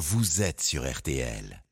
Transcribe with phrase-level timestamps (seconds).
[0.00, 1.62] vous êtes sur RTL.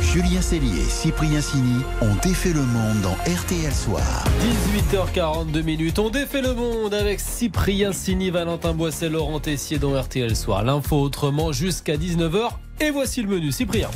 [0.00, 4.24] Julien Cellier et Cyprien Sini ont défait le monde dans RTL Soir.
[4.72, 10.34] 18h42 minutes, on défait le monde avec Cyprien Sini, Valentin Boisset, Laurent Tessier dans RTL
[10.34, 10.64] Soir.
[10.64, 12.48] L'info autrement jusqu'à 19h.
[12.80, 13.90] Et voici le menu, Cyprien.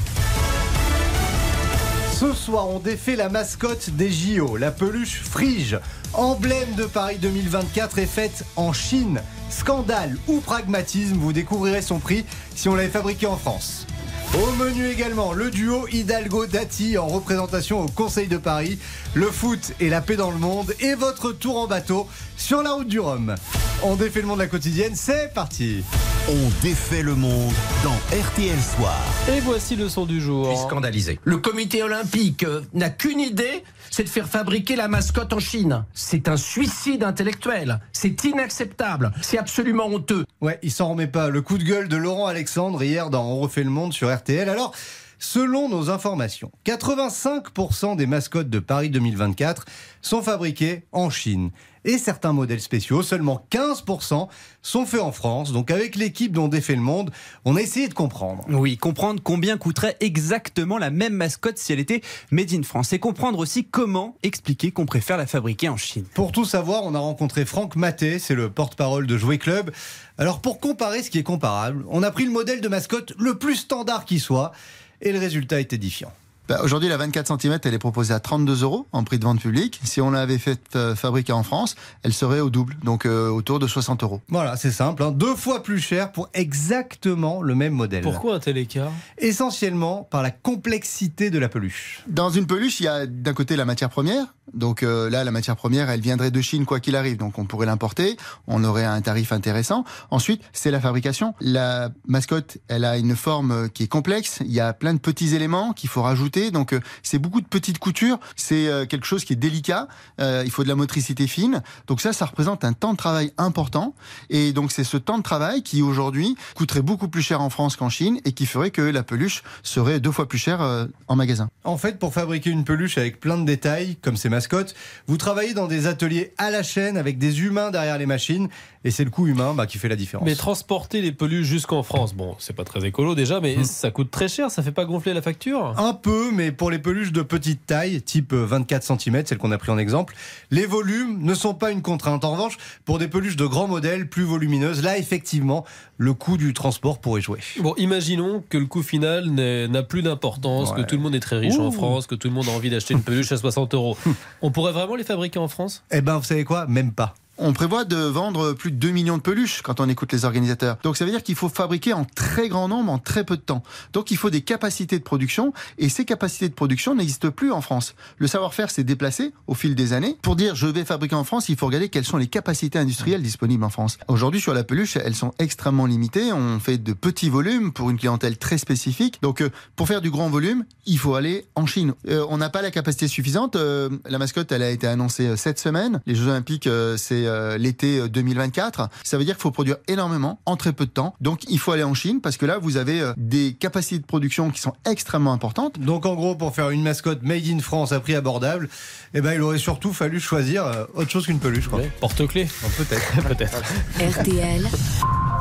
[2.19, 5.79] Ce soir, on défait la mascotte des JO, la peluche Frige,
[6.14, 9.23] emblème de Paris 2024 est faite en Chine.
[9.51, 12.25] Scandale ou pragmatisme, vous découvrirez son prix
[12.57, 13.87] si on l'avait fabriqué en France.
[14.34, 18.80] Au menu également, le duo Hidalgo-Dati en représentation au Conseil de Paris,
[19.14, 22.73] le foot et la paix dans le monde et votre tour en bateau sur la
[22.73, 23.37] route du Rhum.
[23.84, 25.84] On défait le monde de la quotidienne, c'est parti
[26.30, 29.02] On défait le monde dans RTL Soir.
[29.34, 30.55] Et voici le son du jour.
[30.59, 31.19] scandalisé.
[31.24, 35.86] Le comité olympique euh, n'a qu'une idée, c'est de faire fabriquer la mascotte en Chine.
[35.95, 37.80] C'est un suicide intellectuel.
[37.95, 39.10] C'est inacceptable.
[39.22, 40.27] C'est absolument honteux.
[40.42, 41.30] Ouais, il s'en remet pas.
[41.30, 44.50] Le coup de gueule de Laurent Alexandre hier dans On refait le monde sur RTL.
[44.50, 44.74] Alors,
[45.18, 49.64] selon nos informations, 85% des mascottes de Paris 2024
[50.02, 51.50] sont fabriquées en Chine.
[51.84, 54.28] Et certains modèles spéciaux, seulement 15%,
[54.62, 55.52] sont faits en France.
[55.52, 57.10] Donc avec l'équipe dont défait le monde,
[57.44, 58.44] on a essayé de comprendre.
[58.48, 62.92] Oui, comprendre combien coûterait exactement la même mascotte si elle était made in France.
[62.92, 66.05] Et comprendre aussi comment expliquer qu'on préfère la fabriquer en Chine.
[66.14, 69.70] Pour tout savoir, on a rencontré Franck Maté, c'est le porte-parole de Jouet Club.
[70.19, 73.38] Alors pour comparer ce qui est comparable, on a pris le modèle de mascotte le
[73.38, 74.53] plus standard qui soit,
[75.00, 76.12] et le résultat est édifiant.
[76.48, 79.38] Bah, Aujourd'hui, la 24 cm, elle est proposée à 32 euros en prix de vente
[79.38, 79.78] public.
[79.84, 83.58] Si on l'avait fait euh, fabriquer en France, elle serait au double, donc euh, autour
[83.58, 84.22] de 60 euros.
[84.28, 85.10] Voilà, c'est simple, hein.
[85.10, 88.02] deux fois plus cher pour exactement le même modèle.
[88.02, 88.91] Pourquoi un tel écart?
[89.19, 92.02] Essentiellement par la complexité de la peluche.
[92.08, 94.24] Dans une peluche, il y a d'un côté la matière première.
[94.54, 97.16] Donc euh, là, la matière première, elle viendrait de Chine quoi qu'il arrive.
[97.16, 99.84] Donc on pourrait l'importer, on aurait un tarif intéressant.
[100.10, 101.34] Ensuite, c'est la fabrication.
[101.41, 104.38] La mascotte, elle a une forme qui est complexe.
[104.41, 106.50] Il y a plein de petits éléments qu'il faut rajouter.
[106.50, 108.19] Donc euh, c'est beaucoup de petites coutures.
[108.36, 109.88] C'est euh, quelque chose qui est délicat.
[110.20, 111.62] Euh, il faut de la motricité fine.
[111.87, 113.94] Donc ça, ça représente un temps de travail important.
[114.31, 117.76] Et donc c'est ce temps de travail qui aujourd'hui coûterait beaucoup plus cher en France
[117.76, 121.16] qu'en Chine et qui ferait que la peluche serait deux fois plus chère euh, en
[121.16, 121.48] magasin.
[121.64, 124.76] En fait, pour fabriquer une peluche avec plein de détails, comme ces mascottes,
[125.09, 128.49] vous travaillez dans des ateliers à la chaîne avec des humains derrière les machines.
[128.84, 130.25] Et c'est le coût humain bah, qui fait la différence.
[130.25, 134.12] Mais transporter les peluches jusqu'en France, bon, c'est pas très écolo déjà, mais ça coûte
[134.12, 135.75] très cher, ça fait pas gonfler la facture?
[135.76, 139.59] Un peu, mais pour les peluches de petite taille, type 24 cm, celle qu'on a
[139.59, 140.15] pris en exemple,
[140.53, 142.25] les volumes ne sont pas une contrainte.
[142.25, 145.65] En revanche, pour des peluches de grands modèles, plus volumineuses, là, effectivement,
[145.97, 147.41] le coût du transport pourrait jouer.
[147.60, 151.38] Bon, imaginons que le coût final n'a plus d'importance, que tout le monde est très
[151.38, 151.72] riche en.
[151.72, 153.97] France, que tout le monde a envie d'acheter une peluche à 60 euros.
[154.43, 155.84] On pourrait vraiment les fabriquer en France?
[155.91, 156.66] Eh ben, vous savez quoi?
[156.66, 157.15] Même pas.
[157.41, 160.76] On prévoit de vendre plus de 2 millions de peluches quand on écoute les organisateurs.
[160.82, 163.43] Donc ça veut dire qu'il faut fabriquer en très grand nombre en très peu de
[163.43, 163.62] temps.
[163.93, 167.60] Donc il faut des capacités de production et ces capacités de production n'existent plus en
[167.60, 167.94] France.
[168.19, 170.19] Le savoir-faire s'est déplacé au fil des années.
[170.21, 173.22] Pour dire je vais fabriquer en France, il faut regarder quelles sont les capacités industrielles
[173.22, 173.99] disponibles en France.
[174.09, 176.32] Aujourd'hui sur la peluche, elles sont extrêmement limitées.
[176.32, 179.19] On fait de petits volumes pour une clientèle très spécifique.
[179.22, 181.94] Donc euh, pour faire du grand volume, il faut aller en Chine.
[182.09, 183.55] Euh, on n'a pas la capacité suffisante.
[183.55, 186.00] Euh, la mascotte, elle a été annoncée cette semaine.
[186.06, 187.28] Les Jeux Olympiques, c'est
[187.59, 188.89] l'été euh, 2024.
[189.05, 191.15] Ça veut dire qu'il faut produire énormément en très peu de temps.
[191.21, 194.06] Donc il faut aller en Chine parce que là, vous avez euh, des capacités de
[194.06, 195.78] production qui sont extrêmement importantes.
[195.78, 198.69] Donc en gros, pour faire une mascotte made in France à prix abordable,
[199.15, 201.69] eh ben, il aurait surtout fallu choisir euh, autre chose qu'une peluche.
[202.00, 203.28] Porte-clés Peut-être.
[203.28, 203.62] Peut-être.
[203.99, 204.69] RTL,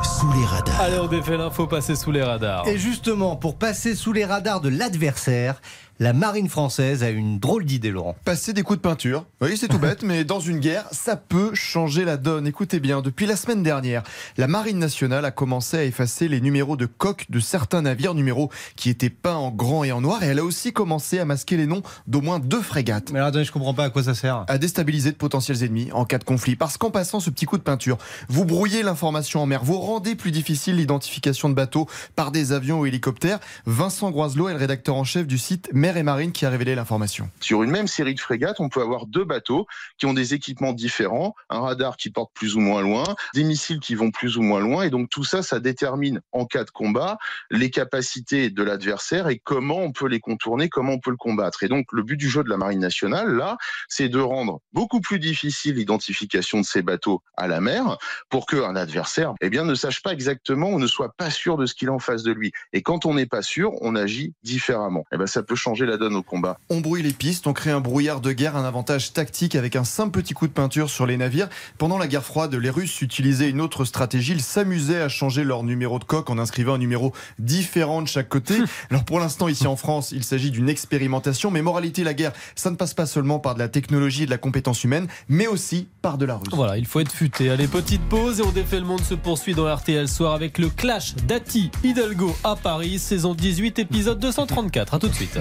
[0.02, 0.80] Sous les radars.
[0.80, 2.66] Allez, on défait l'info, passer sous les radars.
[2.68, 5.60] Et justement, pour passer sous les radars de l'adversaire,
[6.00, 8.14] la marine française a une drôle d'idée, Laurent.
[8.24, 9.24] Passer des coups de peinture.
[9.40, 12.46] Oui, c'est tout bête, mais dans une guerre, ça peut changer la donne.
[12.46, 14.02] Écoutez bien, depuis la semaine dernière,
[14.36, 18.50] la Marine nationale a commencé à effacer les numéros de coque de certains navires, numéros
[18.74, 21.56] qui étaient peints en grand et en noir, et elle a aussi commencé à masquer
[21.56, 24.14] les noms d'au moins deux frégates Mais alors, attendez, je comprends pas à quoi ça
[24.14, 24.44] sert.
[24.48, 26.56] à déstabiliser de potentiels ennemis en cas de conflit.
[26.56, 27.96] Parce qu'en passant ce petit coup de peinture,
[28.28, 32.80] vous brouillez l'information en mer, vous rendez plus difficile l'identification de bateaux par des avions
[32.80, 33.38] ou hélicoptères.
[33.66, 36.74] Vincent Groiselot est le rédacteur en chef du site Mer et Marine qui a révélé
[36.74, 37.30] l'information.
[37.40, 39.66] Sur une même série de frégates, on peut avoir deux bateaux
[39.96, 43.80] qui ont des équipements différents, un radar qui porte plus ou moins loin, des missiles
[43.80, 46.70] qui vont plus ou moins loin, et donc tout ça, ça détermine en cas de
[46.70, 47.18] combat
[47.50, 51.62] les capacités de l'adversaire et comment on peut les contourner, comment on peut le combattre.
[51.62, 53.56] Et donc le but du jeu de la Marine nationale, là,
[53.88, 58.76] c'est de rendre beaucoup plus difficile l'identification de ces bateaux à la mer pour qu'un
[58.76, 61.88] adversaire eh bien, ne sache pas exactement ou ne soit pas sûr de ce qu'il
[61.88, 62.52] a en face de lui.
[62.72, 65.04] Et quand on n'est pas sûr, on agit différemment.
[65.12, 66.58] Eh ben, ça peut changer la donne au combat.
[66.70, 69.84] On brouille les pistes, on crée un brouillard de guerre, un avantage tactique avec un
[69.84, 71.47] simple petit coup de peinture sur les navires.
[71.78, 74.32] Pendant la guerre froide, les Russes utilisaient une autre stratégie.
[74.32, 78.28] Ils s'amusaient à changer leur numéro de coque en inscrivant un numéro différent de chaque
[78.28, 78.54] côté.
[78.90, 81.50] Alors pour l'instant, ici en France, il s'agit d'une expérimentation.
[81.50, 84.30] Mais moralité, la guerre, ça ne passe pas seulement par de la technologie et de
[84.30, 86.48] la compétence humaine, mais aussi par de la ruse.
[86.52, 87.50] Voilà, il faut être futé.
[87.50, 90.68] Allez, petite pause et on défait le monde se poursuit dans RTL Soir avec le
[90.68, 94.94] clash d'Ati Hidalgo à Paris, saison 18, épisode 234.
[94.94, 95.38] À tout de suite.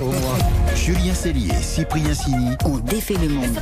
[0.76, 2.56] Julien Cellier et Cyprien Sini.
[2.66, 3.60] On défait le monde.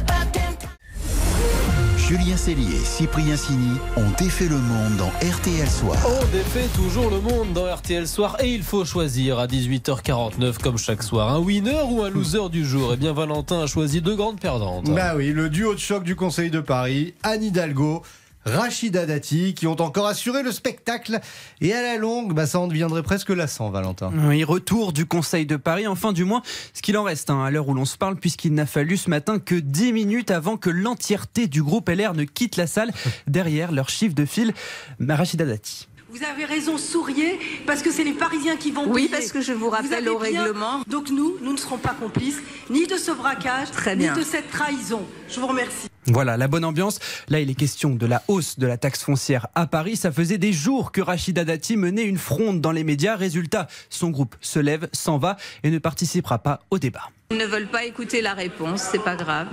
[2.08, 5.98] Julien Cellier et Cyprien Sini ont défait le monde dans RTL Soir.
[6.06, 10.78] On défait toujours le monde dans RTL Soir et il faut choisir à 18h49 comme
[10.78, 12.92] chaque soir un winner ou un loser du jour?
[12.94, 14.88] Eh bien Valentin a choisi deux grandes perdantes.
[14.92, 18.04] Bah oui, le duo de choc du Conseil de Paris, Anne Hidalgo.
[18.46, 21.20] Rachida Dati qui ont encore assuré le spectacle
[21.62, 24.12] et à la longue bah, ça en deviendrait presque lassant Valentin.
[24.28, 26.44] Oui, retour du Conseil de Paris, enfin du moins
[26.74, 29.10] ce qu'il en reste hein, à l'heure où l'on se parle puisqu'il n'a fallu ce
[29.10, 32.92] matin que 10 minutes avant que l'entièreté du groupe LR ne quitte la salle
[33.28, 34.54] derrière leur chiffre de file
[35.00, 35.88] Rachida Dati.
[36.18, 39.10] Vous avez raison, souriez, parce que c'est les Parisiens qui vont Oui, payer.
[39.10, 40.82] parce que je vous rappelle avez au bien- règlement.
[40.88, 42.38] Donc nous, nous ne serons pas complices
[42.70, 45.02] ni de ce braquage, Très ni de cette trahison.
[45.28, 45.90] Je vous remercie.
[46.08, 47.00] Voilà, la bonne ambiance.
[47.28, 49.98] Là, il est question de la hausse de la taxe foncière à Paris.
[49.98, 53.18] Ça faisait des jours que Rachida Dati menait une fronde dans les médias.
[53.18, 57.10] Résultat, son groupe se lève, s'en va et ne participera pas au débat.
[57.32, 59.48] Ils ne veulent pas écouter la réponse, c'est pas grave.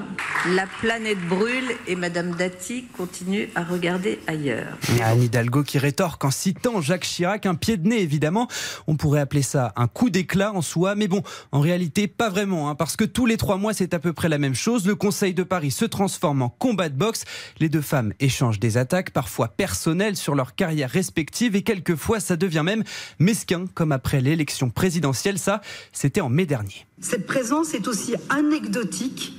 [0.51, 4.77] La planète brûle et Madame Dati continue à regarder ailleurs.
[5.03, 8.47] Anne Hidalgo qui rétorque en citant Jacques Chirac, un pied de nez évidemment.
[8.87, 12.69] On pourrait appeler ça un coup d'éclat en soi, mais bon, en réalité pas vraiment,
[12.69, 14.87] hein, parce que tous les trois mois c'est à peu près la même chose.
[14.87, 17.25] Le Conseil de Paris se transforme en combat de boxe.
[17.59, 22.37] Les deux femmes échangent des attaques, parfois personnelles, sur leurs carrières respectives, et quelquefois ça
[22.37, 22.85] devient même
[23.19, 25.39] mesquin, comme après l'élection présidentielle.
[25.39, 26.87] Ça, c'était en mai dernier.
[27.03, 29.35] Cette présence est aussi anecdotique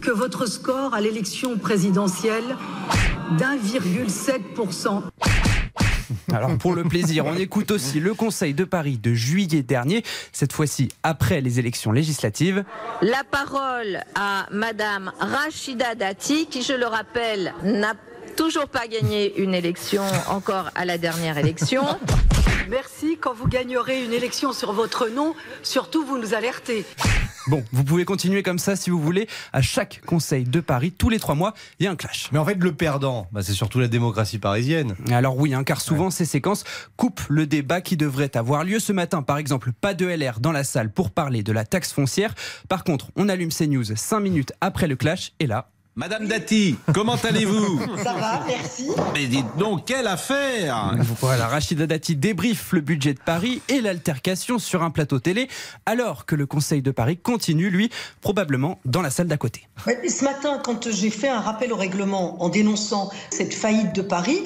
[0.00, 2.56] que votre score à l'élection présidentielle
[3.38, 5.02] d'1,7%.
[6.32, 10.02] Alors pour le plaisir, on écoute aussi le Conseil de Paris de juillet dernier,
[10.32, 12.64] cette fois-ci après les élections législatives.
[13.02, 17.94] La parole à Madame Rachida Dati, qui, je le rappelle, n'a
[18.36, 21.84] toujours pas gagné une élection encore à la dernière élection.
[22.68, 23.18] Merci.
[23.20, 26.84] Quand vous gagnerez une élection sur votre nom, surtout vous nous alertez.
[27.46, 29.28] Bon, vous pouvez continuer comme ça si vous voulez.
[29.52, 32.30] À chaque Conseil de Paris, tous les trois mois, il y a un clash.
[32.32, 34.94] Mais en fait le perdant, bah, c'est surtout la démocratie parisienne.
[35.10, 36.64] Alors oui, hein, car souvent ces séquences
[36.96, 39.22] coupent le débat qui devrait avoir lieu ce matin.
[39.22, 42.34] Par exemple, pas de LR dans la salle pour parler de la taxe foncière.
[42.68, 45.73] Par contre, on allume CNews 5 minutes après le clash et là...
[45.96, 48.88] Madame Dati, comment allez-vous Ça va, merci.
[49.12, 54.58] Mais dites donc, quelle affaire Voilà, Rachida Dati débriefe le budget de Paris et l'altercation
[54.58, 55.46] sur un plateau télé,
[55.86, 57.90] alors que le Conseil de Paris continue, lui,
[58.22, 59.68] probablement dans la salle d'à côté.
[59.86, 64.02] Ouais, Ce matin, quand j'ai fait un rappel au règlement en dénonçant cette faillite de
[64.02, 64.40] Paris,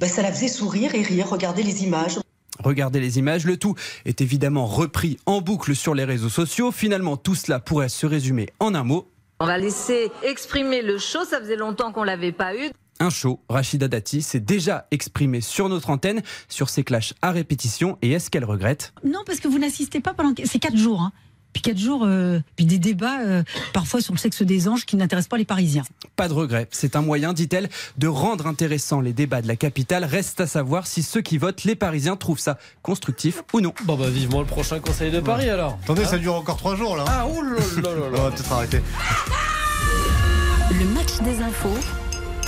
[0.00, 1.28] bah, ça la faisait sourire et rire.
[1.28, 2.18] Regardez les images.
[2.64, 3.74] Regardez les images, le tout
[4.06, 6.72] est évidemment repris en boucle sur les réseaux sociaux.
[6.72, 9.06] Finalement, tout cela pourrait se résumer en un mot.
[9.40, 12.70] On va laisser exprimer le show, ça faisait longtemps qu'on l'avait pas eu.
[12.98, 17.98] Un show, Rachida Dati s'est déjà exprimée sur notre antenne sur ces clashs à répétition
[18.02, 18.92] et est-ce qu'elle regrette?
[19.04, 20.34] Non, parce que vous n'assistez pas pendant.
[20.44, 21.02] C'est quatre jours.
[21.02, 21.12] Hein.
[21.52, 23.42] Puis quatre jours, euh, puis des débats euh,
[23.72, 25.82] parfois sur le sexe des anges qui n'intéressent pas les Parisiens.
[26.14, 30.04] Pas de regret, c'est un moyen, dit-elle, de rendre intéressants les débats de la capitale.
[30.04, 33.72] Reste à savoir si ceux qui votent, les Parisiens, trouvent ça constructif ou non.
[33.84, 35.78] Bon bah vivement le prochain Conseil de Paris alors.
[35.82, 37.04] Attendez, ça dure encore trois jours là.
[37.08, 37.10] hein.
[37.10, 38.80] Ah oh là là là On va peut-être arrêter.
[40.70, 41.74] Le match des infos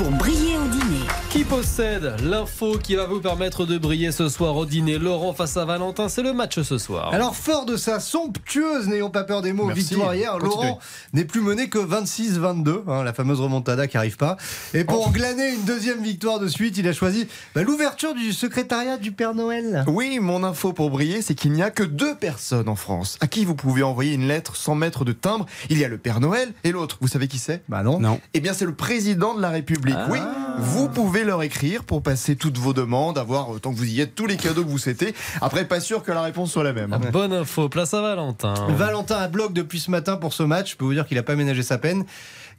[0.00, 1.04] pour briller au dîner.
[1.28, 5.59] Qui possède l'info qui va vous permettre de briller ce soir au dîner Laurent face
[5.59, 7.12] à Valentin, c'est le match ce soir.
[7.12, 9.83] Alors fort de sa somptueuse, n'ayons pas peur des mots, Merci.
[9.83, 10.69] victoire hier, Continuez.
[10.69, 10.78] Laurent
[11.12, 14.38] n'est plus mené que 26-22, hein, la fameuse remontada qui arrive pas.
[14.73, 18.97] Et pour glaner une deuxième victoire de suite, il a choisi bah, l'ouverture du secrétariat
[18.97, 19.85] du Père Noël.
[19.87, 23.26] Oui, mon info pour briller, c'est qu'il n'y a que deux personnes en France à
[23.26, 25.45] qui vous pouvez envoyer une lettre sans mettre de timbre?
[25.69, 26.97] Il y a le Père Noël et l'autre.
[27.02, 27.62] Vous savez qui c'est?
[27.69, 28.00] Bah non.
[28.00, 28.19] Non.
[28.33, 29.89] Eh bien, c'est le président de la République.
[29.97, 30.06] Ah.
[30.11, 30.18] Oui,
[30.59, 34.00] vous pouvez leur écrire pour passer toutes vos demandes, avoir, euh, tant que vous y
[34.00, 35.14] êtes, tous les cadeaux que vous souhaitez.
[35.40, 36.92] Après, pas sûr que la réponse soit la même.
[36.92, 37.00] hein.
[37.12, 38.54] Bonne info, place à Valentin.
[38.70, 40.73] Valentin a bloc depuis ce matin pour ce match.
[40.73, 42.04] Je peux vous dire qu'il n'a pas ménagé sa peine.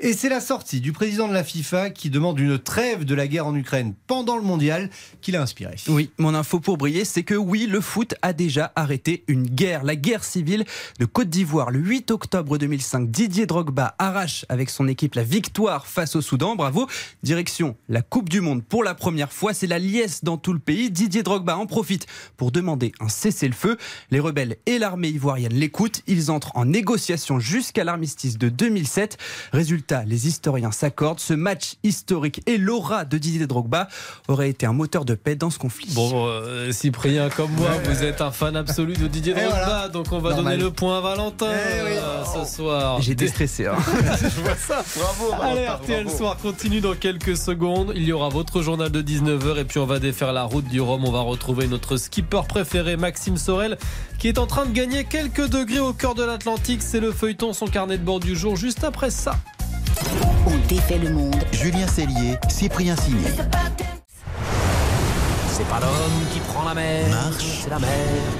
[0.04, 3.28] Et c'est la sortie du président de la FIFA qui demande une trêve de la
[3.28, 4.90] guerre en Ukraine pendant le mondial
[5.22, 5.76] qui l'a inspiré.
[5.88, 9.84] Oui, mon info pour briller, c'est que oui, le foot a déjà arrêté une guerre,
[9.84, 10.66] la guerre civile
[10.98, 11.70] de Côte d'Ivoire.
[11.70, 16.56] Le 8 octobre 2005, Didier Drogba arrache avec son équipe la victoire face au Soudan.
[16.56, 16.88] Bravo.
[17.22, 19.54] Direction la Coupe du Monde pour la première fois.
[19.54, 20.90] C'est la liesse dans tout le pays.
[20.90, 23.78] Didier Drogba en profite pour demander un cessez-le-feu.
[24.10, 26.02] Les rebelles et l'armée ivoirienne l'écoutent.
[26.08, 29.20] Ils entrent en négociation jusqu'à l'armistice de 2007.
[29.54, 33.90] Résultat, Résultat, les historiens s'accordent, ce match historique et l'aura de Didier Drogba
[34.30, 35.90] aurait été un moteur de paix dans ce conflit.
[35.94, 39.90] Bon, euh, Cyprien, comme moi, vous êtes un fan absolu de Didier Drogba, voilà.
[39.90, 40.54] donc on va Normal.
[40.54, 41.92] donner le point à Valentin Eh oui.
[41.98, 43.02] euh, ce soir.
[43.02, 43.66] J'ai déstressé.
[43.68, 43.76] Hein.
[44.22, 44.82] Je vois ça.
[44.96, 46.18] Bravo, Allez, Valentin, RTL bravo.
[46.18, 47.92] Soir continue dans quelques secondes.
[47.96, 50.80] Il y aura votre journal de 19h et puis on va défaire la route du
[50.80, 51.04] Rhum.
[51.04, 53.78] On va retrouver notre skipper préféré, Maxime Sorel,
[54.20, 56.82] qui est en train de gagner quelques degrés au cœur de l'Atlantique.
[56.82, 59.36] C'est le feuilleton, son carnet de bord du jour, juste après ça.
[60.48, 61.36] On défait le monde.
[61.52, 63.28] Julien Cellier, Cyprien Signé.
[65.72, 67.62] Pas l'homme qui prend la mer, Marche.
[67.64, 67.90] c'est la mer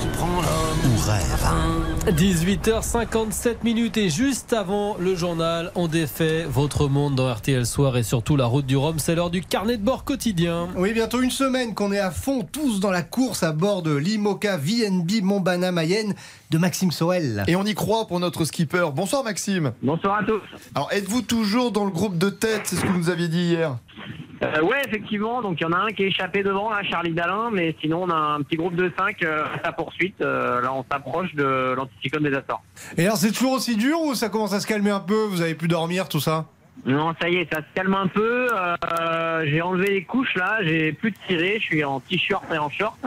[0.02, 0.72] qui prend l'homme.
[0.84, 2.18] Ou rêve.
[2.18, 8.04] 18h57 minutes et juste avant le journal, on défait votre monde dans RTL Soir et
[8.04, 9.00] surtout la route du Rhum.
[9.00, 10.68] C'est l'heure du carnet de bord quotidien.
[10.76, 13.96] Oui, bientôt une semaine qu'on est à fond tous dans la course à bord de
[13.96, 16.14] l'IMOCA VNB Montbana Mayenne
[16.50, 17.46] de Maxime Sorel.
[17.48, 18.90] Et on y croit pour notre skipper.
[18.94, 19.72] Bonsoir Maxime.
[19.82, 20.42] Bonsoir à tous.
[20.76, 23.44] Alors êtes-vous toujours dans le groupe de tête C'est ce que vous nous aviez dit
[23.44, 23.78] hier?
[24.44, 25.42] Euh, ouais, effectivement.
[25.42, 28.04] Donc il y en a un qui est échappé devant, là, Charlie Dalin, mais sinon
[28.04, 30.20] on a un petit groupe de 5 à sa poursuite.
[30.22, 32.64] Euh, là, on s'approche de l'anticyclone des Açores.
[32.98, 35.26] Et alors, c'est toujours aussi dur ou ça commence à se calmer un peu?
[35.26, 36.46] Vous avez pu dormir, tout ça?
[36.86, 38.48] Non, ça y est, ça se calme un peu.
[38.52, 42.58] Euh, j'ai enlevé les couches là, j'ai plus de tiré, je suis en t-shirt et
[42.58, 42.98] en short.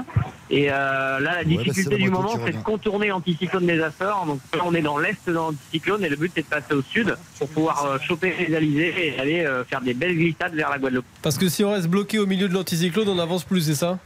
[0.50, 4.26] Et euh, là, la bah, difficulté du moment, c'est de contourner l'anticyclone des Açores.
[4.26, 6.82] Donc là, on est dans l'est de l'anticyclone et le but c'est de passer au
[6.82, 10.70] sud pour pouvoir euh, choper les alizés et aller euh, faire des belles glissades vers
[10.70, 11.06] la Guadeloupe.
[11.22, 13.98] Parce que si on reste bloqué au milieu de l'anticyclone, on n'avance plus, c'est ça?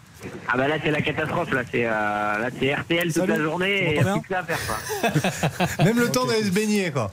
[0.49, 3.95] Ah bah là c'est la catastrophe, là c'est euh, là c'est RTL toute la journée
[3.95, 5.85] et a bien plus que ça à faire quoi.
[5.85, 7.13] Même le temps d'aller se baigner, quoi.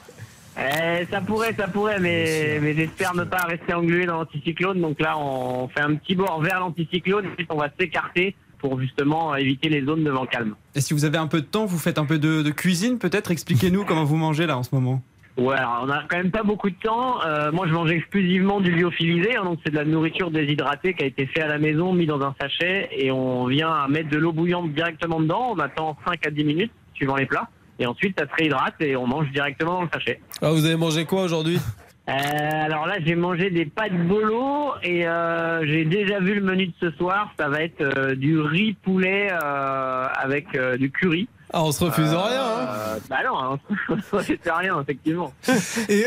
[0.58, 4.80] Eh, ça pourrait, ça pourrait, mais, mais j'espère ne pas rester englué dans l'anticyclone.
[4.80, 9.36] Donc là, on fait un petit bord vers l'anticyclone, ensuite on va s'écarter pour justement
[9.36, 10.56] éviter les zones de vent calme.
[10.74, 13.00] Et si vous avez un peu de temps, vous faites un peu de, de cuisine
[13.00, 13.32] peut-être?
[13.32, 15.02] Expliquez-nous comment vous mangez là en ce moment.
[15.38, 17.22] Ouais, alors, on a quand même pas beaucoup de temps.
[17.26, 21.04] Euh, moi, je mange exclusivement du lyophilisé, hein, donc c'est de la nourriture déshydratée qui
[21.04, 24.10] a été fait à la maison, mis dans un sachet, et on vient à mettre
[24.10, 25.52] de l'eau bouillante directement dedans.
[25.52, 28.96] On attend 5 à 10 minutes, suivant les plats, et ensuite ça se réhydrate et
[28.96, 30.20] on mange directement dans le sachet.
[30.42, 31.60] ah, Vous avez mangé quoi aujourd'hui?
[32.08, 36.68] Euh, alors là, j'ai mangé des pâtes bolo et euh, j'ai déjà vu le menu
[36.68, 37.34] de ce soir.
[37.40, 41.28] Ça va être euh, du riz poulet avec du curry.
[41.52, 42.68] Ah, on se refuse rien, hein
[43.10, 43.60] Bah non, hein.
[44.22, 45.34] c'est rien, effectivement.
[45.90, 46.04] Et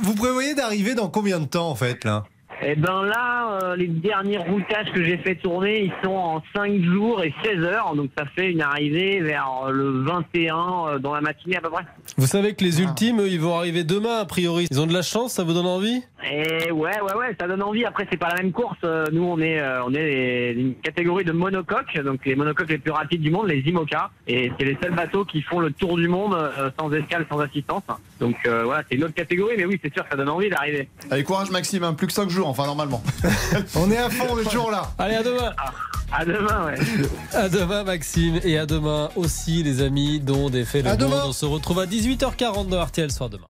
[0.00, 2.24] vous prévoyez d'arriver dans combien de temps, en fait, là?
[2.62, 6.80] Et ben là, euh, les derniers routages que j'ai fait tourner, ils sont en 5
[6.82, 7.94] jours et 16 heures.
[7.94, 11.68] Donc ça fait une arrivée vers euh, le 21 euh, dans la matinée à peu
[11.68, 11.84] près.
[12.16, 14.68] Vous savez que les ultimes, eux, ils vont arriver demain, a priori.
[14.70, 16.02] Ils ont de la chance, ça vous donne envie?
[16.32, 17.84] Et ouais, ouais, ouais, ça donne envie.
[17.84, 18.78] Après, c'est pas la même course.
[18.84, 22.78] Euh, Nous, on est, euh, on est une catégorie de monocoques, donc les monocoques les
[22.78, 24.10] plus rapides du monde, les IMOCA.
[24.26, 27.38] Et c'est les seuls bateaux qui font le tour du monde euh, sans escale, sans
[27.38, 27.82] assistance.
[28.18, 30.88] Donc euh, voilà, c'est une autre catégorie, mais oui, c'est sûr, ça donne envie d'arriver.
[31.10, 33.02] Allez, courage Maxime, hein, plus que 5 jours, enfin normalement.
[33.74, 34.90] On est à fond, on est toujours là.
[34.98, 35.52] Allez, à demain
[36.12, 36.78] À demain, ouais.
[37.32, 41.12] À demain, Maxime, et à demain aussi, les amis, dont des faits le À monde.
[41.26, 43.46] On se retrouve à 18h40 dans RTL Soir demain.